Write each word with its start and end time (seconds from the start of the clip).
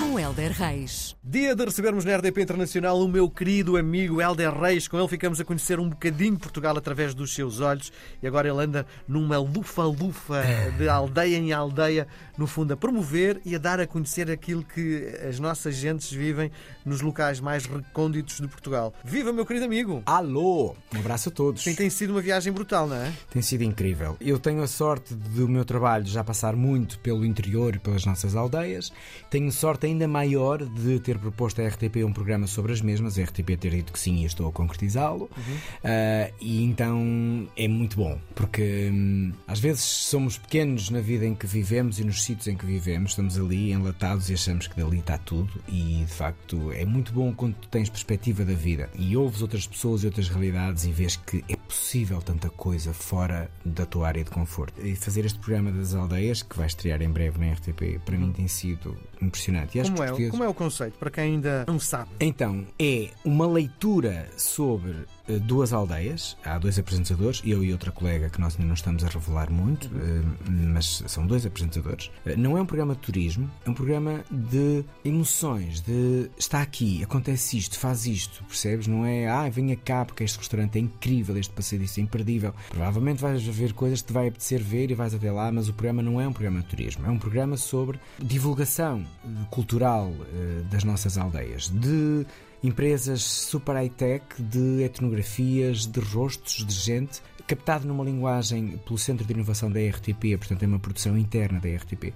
Com 0.00 0.18
Helder 0.18 0.50
Reis. 0.52 1.14
Dia 1.22 1.54
de 1.54 1.62
recebermos 1.62 2.06
na 2.06 2.16
RDP 2.16 2.40
Internacional 2.40 2.98
o 2.98 3.06
meu 3.06 3.28
querido 3.28 3.76
amigo 3.76 4.18
Helder 4.18 4.58
Reis. 4.58 4.88
Com 4.88 4.98
ele 4.98 5.06
ficamos 5.06 5.38
a 5.38 5.44
conhecer 5.44 5.78
um 5.78 5.90
bocadinho 5.90 6.38
Portugal 6.38 6.74
através 6.76 7.12
dos 7.12 7.34
seus 7.34 7.60
olhos 7.60 7.92
e 8.22 8.26
agora 8.26 8.48
ele 8.48 8.58
anda 8.62 8.86
numa 9.06 9.36
lufa-lufa 9.38 10.42
de 10.78 10.88
aldeia 10.88 11.36
em 11.36 11.52
aldeia, 11.52 12.08
no 12.38 12.46
fundo 12.46 12.72
a 12.72 12.76
promover 12.78 13.42
e 13.44 13.54
a 13.54 13.58
dar 13.58 13.78
a 13.78 13.86
conhecer 13.86 14.30
aquilo 14.30 14.64
que 14.64 15.06
as 15.28 15.38
nossas 15.38 15.74
gentes 15.74 16.10
vivem 16.10 16.50
nos 16.82 17.02
locais 17.02 17.38
mais 17.38 17.66
recônditos 17.66 18.40
de 18.40 18.48
Portugal. 18.48 18.94
Viva, 19.04 19.34
meu 19.34 19.44
querido 19.44 19.66
amigo! 19.66 20.02
Alô! 20.06 20.74
Um 20.94 20.98
abraço 20.98 21.28
a 21.28 21.32
todos. 21.32 21.62
Sim, 21.62 21.74
tem 21.74 21.90
sido 21.90 22.10
uma 22.14 22.22
viagem 22.22 22.50
brutal, 22.52 22.86
não 22.88 22.96
é? 22.96 23.12
Tem 23.30 23.42
sido 23.42 23.62
incrível. 23.62 24.16
Eu 24.18 24.38
tenho 24.38 24.62
a 24.62 24.66
sorte 24.66 25.14
do 25.14 25.46
meu 25.46 25.64
trabalho 25.64 26.06
já 26.06 26.24
passar 26.24 26.56
muito 26.56 26.98
pelo 27.00 27.22
interior 27.22 27.76
e 27.76 27.78
pelas 27.78 28.06
nossas 28.06 28.34
aldeias. 28.34 28.90
Tenho 29.28 29.52
sorte 29.52 29.89
ainda 29.90 30.08
maior 30.08 30.64
de 30.64 30.98
ter 31.00 31.18
proposto 31.18 31.60
à 31.60 31.66
RTP 31.66 32.04
um 32.04 32.12
programa 32.12 32.46
sobre 32.46 32.72
as 32.72 32.80
mesmas, 32.80 33.18
a 33.18 33.22
RTP 33.22 33.56
ter 33.58 33.70
dito 33.70 33.92
que 33.92 33.98
sim 33.98 34.16
e 34.16 34.24
estou 34.24 34.48
a 34.48 34.52
concretizá-lo. 34.52 35.24
Uh, 35.24 36.32
e 36.40 36.64
então 36.64 37.48
é 37.56 37.68
muito 37.68 37.96
bom, 37.96 38.18
porque 38.34 38.90
hum, 38.92 39.32
às 39.46 39.60
vezes 39.60 39.82
somos 39.82 40.38
pequenos 40.38 40.90
na 40.90 41.00
vida 41.00 41.26
em 41.26 41.34
que 41.34 41.46
vivemos 41.46 41.98
e 41.98 42.04
nos 42.04 42.22
sítios 42.22 42.48
em 42.48 42.56
que 42.56 42.64
vivemos, 42.64 43.10
estamos 43.12 43.38
ali 43.38 43.72
enlatados 43.72 44.30
e 44.30 44.34
achamos 44.34 44.66
que 44.66 44.80
dali 44.80 44.98
está 44.98 45.18
tudo. 45.18 45.50
E 45.68 46.04
de 46.06 46.12
facto 46.12 46.72
é 46.72 46.84
muito 46.84 47.12
bom 47.12 47.32
quando 47.32 47.54
tens 47.70 47.88
perspectiva 47.88 48.44
da 48.44 48.54
vida 48.54 48.88
e 48.98 49.16
ouves 49.16 49.42
outras 49.42 49.66
pessoas 49.66 50.02
e 50.02 50.06
outras 50.06 50.28
realidades 50.28 50.84
e 50.84 50.92
vês 50.92 51.16
que 51.16 51.44
é 51.48 51.56
possível 51.56 52.20
tanta 52.22 52.48
coisa 52.48 52.92
fora 52.92 53.50
da 53.64 53.86
tua 53.86 54.08
área 54.08 54.24
de 54.24 54.30
conforto. 54.30 54.84
E 54.84 54.94
fazer 54.94 55.24
este 55.24 55.38
programa 55.38 55.70
das 55.72 55.94
aldeias, 55.94 56.42
que 56.42 56.56
vai 56.56 56.66
estrear 56.66 57.02
em 57.02 57.10
breve 57.10 57.38
na 57.38 57.52
RTP, 57.52 58.00
para 58.04 58.16
mim 58.16 58.32
tem 58.32 58.48
sido 58.48 58.96
impressionante. 59.22 59.78
E 59.78 59.82
Como 59.82 59.94
é, 59.94 60.06
portugueses- 60.06 60.30
como 60.30 60.44
é 60.44 60.48
o 60.48 60.54
conceito, 60.54 60.98
para 60.98 61.10
quem 61.10 61.24
ainda 61.24 61.64
não 61.66 61.78
sabe? 61.78 62.10
Então, 62.20 62.64
é 62.78 63.10
uma 63.24 63.46
leitura 63.46 64.28
sobre 64.36 64.94
eh, 65.28 65.38
duas 65.38 65.72
aldeias. 65.72 66.36
Há 66.44 66.58
dois 66.58 66.78
apresentadores, 66.78 67.40
eu 67.44 67.62
e 67.62 67.72
outra 67.72 67.90
colega 67.92 68.28
que 68.30 68.40
nós 68.40 68.54
ainda 68.54 68.66
não 68.66 68.74
estamos 68.74 69.04
a 69.04 69.08
revelar 69.08 69.50
muito, 69.50 69.88
eh, 69.94 70.22
mas 70.48 71.02
são 71.06 71.26
dois 71.26 71.44
apresentadores. 71.46 72.10
Eh, 72.26 72.36
Não 72.36 72.56
é 72.58 72.62
um 72.62 72.66
programa 72.66 72.94
de 72.94 73.00
turismo, 73.00 73.50
é 73.64 73.70
um 73.70 73.74
programa 73.74 74.24
de 74.30 74.84
emoções, 75.04 75.80
de 75.80 76.30
está 76.38 76.60
aqui, 76.62 77.02
acontece 77.02 77.56
isto, 77.58 77.78
faz 77.78 78.06
isto, 78.06 78.42
percebes? 78.44 78.86
Não 78.86 79.04
é, 79.04 79.28
ah, 79.28 79.48
venha 79.48 79.76
cá 79.76 80.04
porque 80.04 80.24
este 80.24 80.38
restaurante 80.38 80.76
é 80.76 80.80
incrível, 80.80 81.36
este 81.36 81.52
passadiço 81.52 82.00
é 82.00 82.02
imperdível. 82.02 82.54
Provavelmente 82.70 83.20
vais 83.20 83.42
ver 83.44 83.72
coisas 83.72 84.00
que 84.00 84.08
te 84.08 84.12
vai 84.12 84.28
apetecer 84.28 84.60
ver 84.62 84.90
e 84.90 84.94
vais 84.94 85.14
até 85.14 85.30
lá, 85.30 85.50
mas 85.52 85.68
o 85.68 85.72
programa 85.72 86.02
não 86.02 86.20
é 86.20 86.26
um 86.26 86.32
programa 86.32 86.60
de 86.60 86.66
turismo, 86.66 87.06
é 87.06 87.10
um 87.10 87.18
programa 87.18 87.56
sobre 87.56 87.98
divulgação 88.18 89.04
cultural 89.50 90.12
eh, 90.32 90.62
das 90.70 90.84
nossas 90.84 91.18
aldeias, 91.18 91.68
de 91.68 92.26
empresas 92.62 93.22
super 93.22 93.74
high-tech, 93.74 94.24
de 94.38 94.82
etnografias, 94.82 95.86
de 95.86 96.00
rostos 96.00 96.64
de 96.64 96.74
gente, 96.74 97.22
captado 97.46 97.86
numa 97.86 98.04
linguagem 98.04 98.78
pelo 98.84 98.98
Centro 98.98 99.24
de 99.24 99.32
Inovação 99.32 99.70
da 99.70 99.80
RTP, 99.80 100.36
portanto 100.38 100.62
é 100.62 100.66
uma 100.66 100.78
produção 100.78 101.16
interna 101.16 101.58
da 101.58 101.68
RTP, 101.68 102.14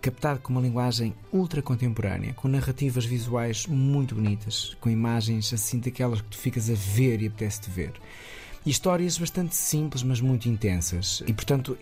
captado 0.00 0.40
com 0.40 0.52
uma 0.52 0.60
linguagem 0.60 1.14
ultra 1.32 1.62
contemporânea, 1.62 2.34
com 2.34 2.48
narrativas 2.48 3.04
visuais 3.04 3.66
muito 3.66 4.14
bonitas, 4.14 4.76
com 4.80 4.90
imagens 4.90 5.52
assim 5.52 5.78
daquelas 5.78 6.20
que 6.20 6.28
tu 6.28 6.38
ficas 6.38 6.68
a 6.68 6.74
ver 6.74 7.22
e 7.22 7.26
apetece-te 7.26 7.70
ver. 7.70 7.92
E 8.64 8.70
histórias 8.70 9.16
bastante 9.16 9.54
simples, 9.54 10.02
mas 10.02 10.20
muito 10.20 10.48
intensas. 10.48 11.22
E 11.26 11.32
portanto, 11.32 11.78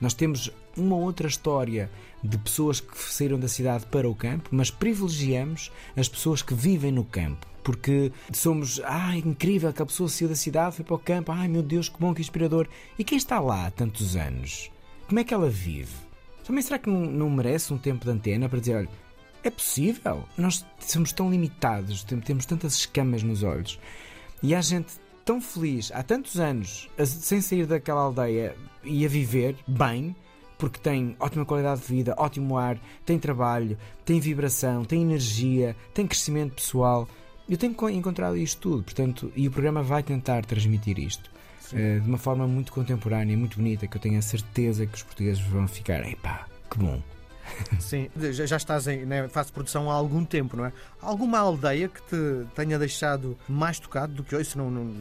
nós 0.00 0.14
temos 0.14 0.50
uma 0.76 0.96
outra 0.96 1.26
história 1.26 1.90
de 2.22 2.36
pessoas 2.38 2.80
que 2.80 2.96
saíram 3.12 3.38
da 3.38 3.48
cidade 3.48 3.86
para 3.86 4.08
o 4.08 4.14
campo, 4.14 4.48
mas 4.52 4.70
privilegiamos 4.70 5.70
as 5.96 6.08
pessoas 6.08 6.42
que 6.42 6.54
vivem 6.54 6.92
no 6.92 7.04
campo. 7.04 7.46
Porque 7.62 8.12
somos, 8.32 8.80
ah, 8.84 9.16
incrível, 9.16 9.68
aquela 9.70 9.86
pessoa 9.86 10.08
saiu 10.08 10.28
da 10.28 10.36
cidade, 10.36 10.76
foi 10.76 10.84
para 10.84 10.94
o 10.94 10.98
campo, 10.98 11.32
ai 11.32 11.48
meu 11.48 11.62
Deus, 11.62 11.88
que 11.88 11.98
bom, 11.98 12.14
que 12.14 12.20
inspirador. 12.20 12.68
E 12.98 13.02
quem 13.04 13.18
está 13.18 13.40
lá 13.40 13.66
há 13.66 13.70
tantos 13.70 14.14
anos? 14.16 14.70
Como 15.08 15.18
é 15.18 15.24
que 15.24 15.34
ela 15.34 15.48
vive? 15.50 15.92
Também 16.44 16.62
será 16.62 16.78
que 16.78 16.88
não, 16.88 17.00
não 17.06 17.28
merece 17.30 17.72
um 17.72 17.78
tempo 17.78 18.04
de 18.04 18.10
antena 18.10 18.48
para 18.48 18.60
dizer, 18.60 18.76
olha, 18.76 18.88
é 19.42 19.50
possível? 19.50 20.24
Nós 20.38 20.64
somos 20.78 21.12
tão 21.12 21.28
limitados, 21.30 22.04
tem- 22.04 22.20
temos 22.20 22.46
tantas 22.46 22.74
escamas 22.74 23.22
nos 23.22 23.42
olhos. 23.42 23.78
E 24.42 24.54
há 24.54 24.60
gente 24.60 24.92
tão 25.26 25.40
feliz 25.42 25.90
há 25.92 26.02
tantos 26.02 26.38
anos 26.40 26.88
sem 27.04 27.42
sair 27.42 27.66
daquela 27.66 28.00
aldeia 28.00 28.56
e 28.82 29.04
a 29.04 29.08
viver 29.08 29.56
bem, 29.66 30.16
porque 30.56 30.78
tem 30.78 31.14
ótima 31.20 31.44
qualidade 31.44 31.82
de 31.82 31.86
vida, 31.88 32.14
ótimo 32.16 32.56
ar, 32.56 32.78
tem 33.04 33.18
trabalho, 33.18 33.76
tem 34.06 34.18
vibração, 34.20 34.84
tem 34.86 35.02
energia, 35.02 35.76
tem 35.92 36.06
crescimento 36.06 36.54
pessoal. 36.54 37.06
Eu 37.48 37.58
tenho 37.58 37.74
co- 37.74 37.90
encontrado 37.90 38.36
isto 38.38 38.60
tudo, 38.62 38.82
portanto, 38.84 39.30
e 39.36 39.46
o 39.46 39.50
programa 39.50 39.82
vai 39.82 40.02
tentar 40.02 40.46
transmitir 40.46 40.98
isto 40.98 41.30
eh, 41.74 41.98
de 41.98 42.08
uma 42.08 42.16
forma 42.18 42.46
muito 42.46 42.72
contemporânea 42.72 43.36
muito 43.36 43.56
bonita, 43.58 43.86
que 43.86 43.96
eu 43.96 44.00
tenho 44.00 44.18
a 44.18 44.22
certeza 44.22 44.86
que 44.86 44.94
os 44.96 45.02
portugueses 45.02 45.42
vão 45.42 45.66
ficar, 45.68 46.08
epá, 46.08 46.46
que 46.70 46.78
bom. 46.78 47.02
Sim, 47.78 48.08
já, 48.32 48.56
estás 48.56 48.86
em 48.86 49.04
né, 49.04 49.28
fase 49.28 49.48
de 49.48 49.52
produção 49.52 49.90
há 49.90 49.94
algum 49.94 50.24
tempo, 50.24 50.56
não 50.56 50.66
é? 50.66 50.72
Alguma 51.00 51.38
aldeia 51.38 51.88
que 51.88 52.02
te 52.02 52.46
tenha 52.54 52.78
deixado 52.78 53.36
mais 53.48 53.78
tocado 53.78 54.12
do 54.14 54.24
que 54.24 54.34
hoje? 54.34 54.50
Se 54.50 54.58
não, 54.58 54.94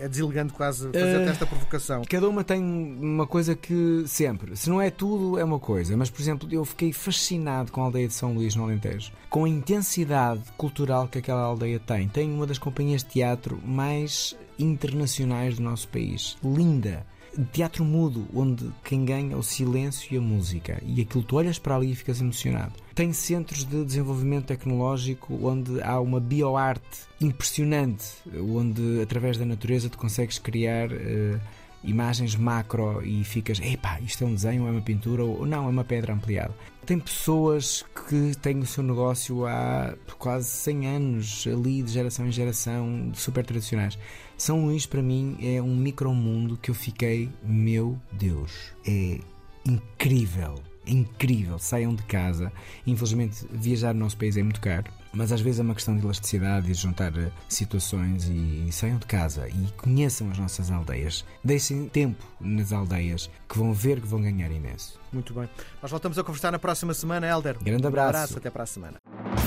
é 0.00 0.08
deselegante 0.08 0.52
quase 0.52 0.84
fazer-te 0.86 1.28
Eh, 1.28 1.30
esta 1.30 1.46
provocação. 1.46 2.02
Cada 2.08 2.28
uma 2.28 2.44
tem 2.44 2.62
uma 2.62 3.26
coisa 3.26 3.54
que 3.54 4.04
sempre, 4.06 4.56
se 4.56 4.68
não 4.70 4.80
é 4.80 4.90
tudo, 4.90 5.38
é 5.38 5.44
uma 5.44 5.58
coisa. 5.58 5.96
Mas, 5.96 6.10
por 6.10 6.20
exemplo, 6.20 6.48
eu 6.52 6.64
fiquei 6.64 6.92
fascinado 6.92 7.72
com 7.72 7.80
a 7.82 7.84
aldeia 7.84 8.08
de 8.08 8.14
São 8.14 8.34
Luís, 8.34 8.54
no 8.54 8.64
Alentejo, 8.64 9.12
com 9.28 9.44
a 9.44 9.48
intensidade 9.48 10.42
cultural 10.56 11.08
que 11.08 11.18
aquela 11.18 11.42
aldeia 11.42 11.78
tem. 11.80 12.08
Tem 12.08 12.30
uma 12.30 12.46
das 12.46 12.58
companhias 12.58 13.02
de 13.02 13.10
teatro 13.10 13.58
mais 13.64 14.36
internacionais 14.58 15.56
do 15.56 15.62
nosso 15.62 15.88
país. 15.88 16.36
Linda. 16.42 17.06
Teatro 17.44 17.84
mudo, 17.84 18.26
onde 18.34 18.70
quem 18.84 19.04
ganha 19.04 19.34
é 19.34 19.36
o 19.36 19.42
silêncio 19.42 20.12
e 20.12 20.18
a 20.18 20.20
música. 20.20 20.82
E 20.84 21.00
aquilo 21.00 21.22
tu 21.22 21.36
olhas 21.36 21.58
para 21.58 21.76
ali 21.76 21.92
e 21.92 21.94
ficas 21.94 22.20
emocionado. 22.20 22.72
Tem 22.94 23.12
centros 23.12 23.64
de 23.64 23.84
desenvolvimento 23.84 24.46
tecnológico 24.46 25.38
onde 25.42 25.80
há 25.82 26.00
uma 26.00 26.18
bioarte 26.18 27.06
impressionante, 27.20 28.06
onde 28.36 29.00
através 29.00 29.38
da 29.38 29.44
natureza 29.44 29.88
tu 29.88 29.98
consegues 29.98 30.38
criar 30.38 30.90
eh, 30.90 31.38
imagens 31.82 32.34
macro 32.34 33.02
e 33.04 33.22
ficas, 33.24 33.60
epá, 33.60 34.00
isto 34.00 34.24
é 34.24 34.26
um 34.26 34.34
desenho, 34.34 34.66
é 34.66 34.70
uma 34.70 34.80
pintura 34.80 35.24
ou 35.24 35.46
não, 35.46 35.66
é 35.66 35.68
uma 35.68 35.84
pedra 35.84 36.12
ampliada. 36.12 36.54
Tem 36.84 36.98
pessoas 36.98 37.84
que 38.08 38.34
têm 38.40 38.58
o 38.60 38.66
seu 38.66 38.82
negócio 38.82 39.46
há 39.46 39.94
quase 40.18 40.48
100 40.48 40.86
anos, 40.86 41.46
ali 41.46 41.82
de 41.82 41.92
geração 41.92 42.26
em 42.26 42.32
geração, 42.32 43.10
super 43.14 43.44
tradicionais. 43.44 43.98
São 44.38 44.64
Luís, 44.64 44.86
para 44.86 45.02
mim, 45.02 45.36
é 45.42 45.60
um 45.60 45.74
micromundo 45.76 46.56
que 46.56 46.70
eu 46.70 46.74
fiquei, 46.74 47.28
meu 47.42 47.98
Deus, 48.12 48.52
é 48.86 49.18
incrível. 49.66 50.62
é 50.86 50.90
Incrível, 50.92 51.58
saiam 51.58 51.92
de 51.94 52.02
casa. 52.04 52.50
Infelizmente, 52.86 53.44
viajar 53.50 53.92
no 53.92 54.00
nosso 54.00 54.16
país 54.16 54.36
é 54.36 54.42
muito 54.42 54.60
caro, 54.60 54.90
mas 55.12 55.32
às 55.32 55.40
vezes 55.40 55.58
é 55.60 55.62
uma 55.62 55.74
questão 55.74 55.94
de 55.96 56.02
elasticidade 56.04 56.70
e 56.70 56.72
de 56.72 56.78
juntar 56.78 57.12
eh, 57.18 57.30
situações 57.48 58.24
e, 58.28 58.70
saiam 58.72 58.96
de 58.96 59.06
casa 59.06 59.48
e 59.48 59.72
conheçam 59.76 60.30
as 60.30 60.38
nossas 60.38 60.70
aldeias. 60.70 61.24
Deixem 61.44 61.88
tempo 61.88 62.24
nas 62.40 62.72
aldeias 62.72 63.28
que 63.48 63.58
vão 63.58 63.74
ver 63.74 64.00
que 64.00 64.06
vão 64.06 64.22
ganhar 64.22 64.50
imenso. 64.50 64.98
Muito 65.12 65.34
bem. 65.34 65.48
Nós 65.82 65.90
voltamos 65.90 66.16
a 66.18 66.22
conversar 66.24 66.52
na 66.52 66.58
próxima 66.60 66.94
semana, 66.94 67.26
Helder. 67.26 67.58
Grande 67.60 67.84
Um 67.84 67.88
abraço. 67.88 68.08
abraço, 68.08 68.38
até 68.38 68.48
para 68.48 68.62
a 68.62 68.66
semana. 68.66 68.96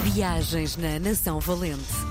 Viagens 0.03 0.75
na 0.78 1.00
Nação 1.00 1.40
Valente. 1.40 2.11